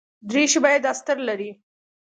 [0.29, 1.51] دریشي باید استر لري.